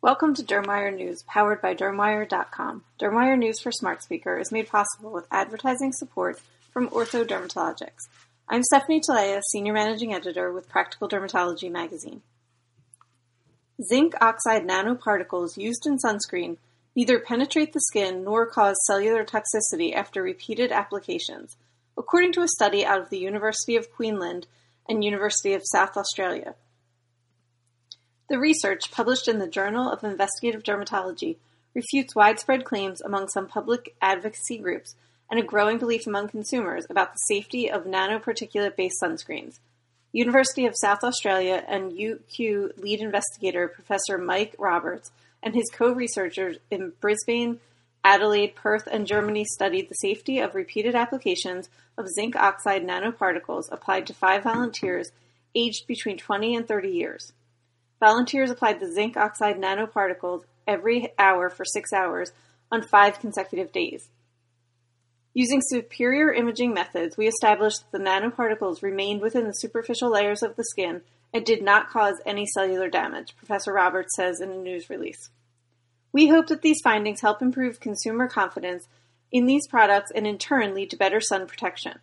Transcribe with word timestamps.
Welcome 0.00 0.32
to 0.34 0.44
Dermwire 0.44 0.94
News, 0.94 1.24
powered 1.24 1.60
by 1.60 1.74
Dermwire.com. 1.74 2.84
Dermwire 3.00 3.36
News 3.36 3.58
for 3.58 3.72
Smart 3.72 4.00
Speaker 4.00 4.38
is 4.38 4.52
made 4.52 4.68
possible 4.68 5.10
with 5.10 5.26
advertising 5.28 5.92
support 5.92 6.40
from 6.72 6.88
Ortho 6.90 7.26
Dermatologics. 7.26 8.06
I'm 8.48 8.62
Stephanie 8.62 9.00
Talea, 9.00 9.42
Senior 9.50 9.72
Managing 9.72 10.14
Editor 10.14 10.52
with 10.52 10.68
Practical 10.68 11.08
Dermatology 11.08 11.68
magazine. 11.68 12.22
Zinc 13.82 14.14
oxide 14.20 14.68
nanoparticles 14.68 15.56
used 15.56 15.84
in 15.84 15.98
sunscreen 15.98 16.58
neither 16.94 17.18
penetrate 17.18 17.72
the 17.72 17.80
skin 17.80 18.22
nor 18.22 18.46
cause 18.46 18.76
cellular 18.86 19.24
toxicity 19.24 19.92
after 19.92 20.22
repeated 20.22 20.70
applications, 20.70 21.56
according 21.96 22.30
to 22.34 22.42
a 22.42 22.48
study 22.48 22.86
out 22.86 23.00
of 23.00 23.10
the 23.10 23.18
University 23.18 23.74
of 23.74 23.90
Queensland 23.90 24.46
and 24.88 25.02
University 25.02 25.54
of 25.54 25.62
South 25.64 25.96
Australia. 25.96 26.54
The 28.28 28.38
research, 28.38 28.90
published 28.90 29.26
in 29.26 29.38
the 29.38 29.46
Journal 29.46 29.90
of 29.90 30.04
Investigative 30.04 30.62
Dermatology, 30.62 31.36
refutes 31.72 32.14
widespread 32.14 32.66
claims 32.66 33.00
among 33.00 33.28
some 33.28 33.46
public 33.46 33.94
advocacy 34.02 34.58
groups 34.58 34.94
and 35.30 35.40
a 35.40 35.42
growing 35.42 35.78
belief 35.78 36.06
among 36.06 36.28
consumers 36.28 36.84
about 36.90 37.12
the 37.14 37.34
safety 37.34 37.70
of 37.70 37.84
nanoparticulate-based 37.84 39.00
sunscreens. 39.02 39.60
University 40.12 40.66
of 40.66 40.76
South 40.76 41.02
Australia 41.04 41.64
and 41.66 41.92
UQ 41.92 42.78
lead 42.78 43.00
investigator 43.00 43.66
Professor 43.66 44.18
Mike 44.18 44.54
Roberts 44.58 45.10
and 45.42 45.54
his 45.54 45.70
co-researchers 45.72 46.58
in 46.70 46.92
Brisbane, 47.00 47.60
Adelaide, 48.04 48.54
Perth, 48.54 48.86
and 48.90 49.06
Germany 49.06 49.46
studied 49.46 49.88
the 49.88 49.94
safety 49.94 50.38
of 50.38 50.54
repeated 50.54 50.94
applications 50.94 51.70
of 51.96 52.08
zinc 52.08 52.36
oxide 52.36 52.86
nanoparticles 52.86 53.72
applied 53.72 54.06
to 54.06 54.12
five 54.12 54.42
volunteers 54.42 55.08
aged 55.54 55.86
between 55.86 56.18
20 56.18 56.54
and 56.54 56.68
30 56.68 56.90
years. 56.90 57.32
Volunteers 58.00 58.50
applied 58.50 58.80
the 58.80 58.92
zinc 58.92 59.16
oxide 59.16 59.60
nanoparticles 59.60 60.44
every 60.66 61.08
hour 61.18 61.50
for 61.50 61.64
six 61.64 61.92
hours 61.92 62.32
on 62.70 62.82
five 62.82 63.18
consecutive 63.18 63.72
days. 63.72 64.08
Using 65.34 65.60
superior 65.62 66.32
imaging 66.32 66.74
methods, 66.74 67.16
we 67.16 67.26
established 67.26 67.90
that 67.90 67.98
the 67.98 68.04
nanoparticles 68.04 68.82
remained 68.82 69.20
within 69.20 69.44
the 69.44 69.52
superficial 69.52 70.10
layers 70.10 70.42
of 70.42 70.56
the 70.56 70.64
skin 70.64 71.02
and 71.32 71.44
did 71.44 71.62
not 71.62 71.90
cause 71.90 72.20
any 72.24 72.46
cellular 72.46 72.88
damage, 72.88 73.36
Professor 73.36 73.72
Roberts 73.72 74.16
says 74.16 74.40
in 74.40 74.50
a 74.50 74.56
news 74.56 74.88
release. 74.88 75.30
We 76.12 76.28
hope 76.28 76.46
that 76.48 76.62
these 76.62 76.80
findings 76.82 77.20
help 77.20 77.42
improve 77.42 77.80
consumer 77.80 78.28
confidence 78.28 78.88
in 79.30 79.46
these 79.46 79.68
products 79.68 80.10
and 80.14 80.26
in 80.26 80.38
turn 80.38 80.74
lead 80.74 80.90
to 80.90 80.96
better 80.96 81.20
sun 81.20 81.46
protection. 81.46 81.98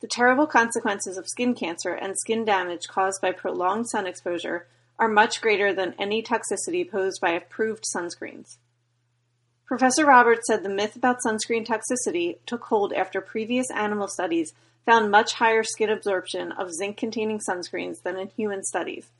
The 0.00 0.06
terrible 0.06 0.46
consequences 0.46 1.16
of 1.16 1.26
skin 1.26 1.54
cancer 1.54 1.92
and 1.92 2.18
skin 2.18 2.44
damage 2.44 2.86
caused 2.86 3.22
by 3.22 3.32
prolonged 3.32 3.88
sun 3.88 4.06
exposure 4.06 4.66
are 4.98 5.08
much 5.08 5.40
greater 5.40 5.74
than 5.74 5.94
any 5.98 6.22
toxicity 6.22 6.88
posed 6.88 7.20
by 7.20 7.30
approved 7.30 7.84
sunscreens. 7.94 8.56
Professor 9.66 10.06
Roberts 10.06 10.46
said 10.46 10.62
the 10.62 10.68
myth 10.68 10.96
about 10.96 11.18
sunscreen 11.26 11.66
toxicity 11.66 12.36
took 12.46 12.64
hold 12.64 12.92
after 12.92 13.20
previous 13.20 13.70
animal 13.70 14.08
studies 14.08 14.52
found 14.84 15.10
much 15.10 15.34
higher 15.34 15.64
skin 15.64 15.90
absorption 15.90 16.52
of 16.52 16.72
zinc-containing 16.72 17.40
sunscreens 17.40 18.02
than 18.02 18.16
in 18.16 18.28
human 18.28 18.62
studies. 18.62 19.10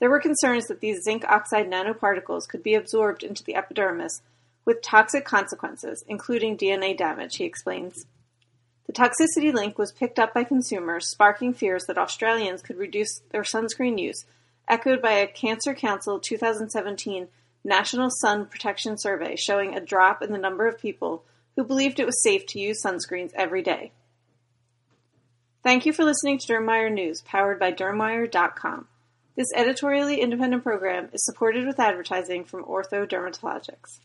There 0.00 0.08
were 0.10 0.18
concerns 0.18 0.66
that 0.66 0.80
these 0.80 1.02
zinc 1.02 1.24
oxide 1.28 1.70
nanoparticles 1.70 2.48
could 2.48 2.62
be 2.62 2.74
absorbed 2.74 3.22
into 3.22 3.44
the 3.44 3.54
epidermis 3.54 4.22
with 4.64 4.82
toxic 4.82 5.24
consequences, 5.24 6.02
including 6.08 6.56
DNA 6.56 6.96
damage, 6.96 7.36
he 7.36 7.44
explains. 7.44 8.06
The 8.86 8.92
toxicity 8.92 9.52
link 9.52 9.78
was 9.78 9.92
picked 9.92 10.18
up 10.18 10.34
by 10.34 10.44
consumers, 10.44 11.08
sparking 11.08 11.52
fears 11.52 11.84
that 11.84 11.98
Australians 11.98 12.62
could 12.62 12.78
reduce 12.78 13.20
their 13.30 13.42
sunscreen 13.42 14.00
use 14.00 14.24
echoed 14.68 15.02
by 15.02 15.12
a 15.12 15.26
Cancer 15.26 15.74
Council 15.74 16.18
2017 16.18 17.28
National 17.64 18.10
Sun 18.10 18.46
Protection 18.46 18.98
Survey 18.98 19.36
showing 19.36 19.74
a 19.74 19.80
drop 19.80 20.22
in 20.22 20.32
the 20.32 20.38
number 20.38 20.66
of 20.66 20.78
people 20.78 21.24
who 21.56 21.64
believed 21.64 22.00
it 22.00 22.06
was 22.06 22.22
safe 22.22 22.46
to 22.46 22.58
use 22.58 22.82
sunscreens 22.82 23.32
every 23.34 23.62
day. 23.62 23.92
Thank 25.62 25.86
you 25.86 25.92
for 25.92 26.04
listening 26.04 26.38
to 26.38 26.46
Dermwire 26.52 26.92
News, 26.92 27.22
powered 27.22 27.60
by 27.60 27.72
Dermwire.com. 27.72 28.88
This 29.36 29.52
editorially 29.54 30.20
independent 30.20 30.64
program 30.64 31.08
is 31.12 31.24
supported 31.24 31.66
with 31.66 31.78
advertising 31.78 32.44
from 32.44 32.64
Ortho 32.64 33.08
Dermatologics. 33.08 34.00